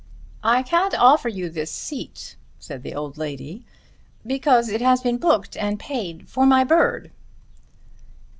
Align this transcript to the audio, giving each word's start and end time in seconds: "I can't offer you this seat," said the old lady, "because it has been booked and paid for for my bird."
"I 0.43 0.63
can't 0.63 0.95
offer 0.97 1.29
you 1.29 1.47
this 1.47 1.69
seat," 1.69 2.35
said 2.57 2.81
the 2.81 2.95
old 2.95 3.19
lady, 3.19 3.63
"because 4.25 4.67
it 4.67 4.81
has 4.81 4.99
been 5.01 5.19
booked 5.19 5.55
and 5.55 5.79
paid 5.79 6.21
for 6.23 6.27
for 6.45 6.45
my 6.47 6.63
bird." 6.63 7.11